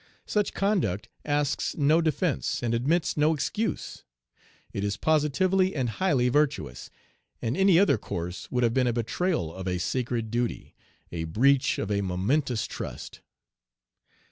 Such 0.25 0.55
conduct 0.55 1.09
asks 1.23 1.77
no 1.77 2.01
defence, 2.01 2.63
and 2.63 2.73
admits 2.73 3.15
no 3.17 3.35
excuse. 3.35 4.03
It 4.73 4.83
is 4.83 4.97
positively 4.97 5.75
and 5.75 5.89
highly 5.89 6.27
virtuous, 6.27 6.89
and 7.39 7.55
any 7.55 7.77
other 7.77 7.99
course 7.99 8.49
would 8.49 8.63
have 8.63 8.73
been 8.73 8.87
a 8.87 8.93
betrayal 8.93 9.53
of 9.53 9.67
a 9.67 9.77
sacred 9.77 10.31
duty, 10.31 10.73
a 11.11 11.25
breach 11.25 11.77
of 11.77 11.91
a 11.91 12.01
momentous 12.01 12.65
trust. 12.65 13.21